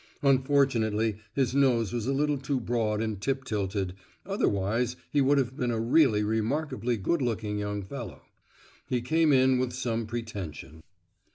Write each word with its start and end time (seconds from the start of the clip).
Unfortunately 0.23 1.17
his 1.35 1.53
nose 1.53 1.93
was 1.93 2.07
a 2.07 2.11
little 2.11 2.39
too 2.39 2.59
broad 2.59 3.03
and 3.03 3.21
tip 3.21 3.43
tilted, 3.43 3.93
otherwise 4.25 4.95
he 5.11 5.21
would 5.21 5.37
have 5.37 5.55
been 5.55 5.69
a 5.69 5.79
really 5.79 6.23
remarkably 6.23 6.97
good 6.97 7.21
looking 7.21 7.59
young 7.59 7.83
fellow.—He 7.83 9.01
came 9.01 9.31
in 9.31 9.59
with 9.59 9.73
some 9.73 10.07
pretension. 10.07 10.81